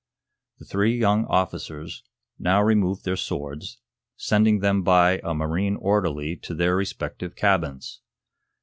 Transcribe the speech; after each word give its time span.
The 0.57 0.65
three 0.65 0.97
young 0.97 1.25
officers 1.25 2.01
now 2.39 2.59
removed 2.63 3.05
their 3.05 3.15
swords, 3.15 3.77
sending 4.17 4.57
them 4.57 4.81
by 4.81 5.21
a 5.23 5.35
marine 5.35 5.75
orderly 5.75 6.35
to 6.37 6.55
their 6.55 6.75
respective 6.75 7.35
cabins. 7.35 8.01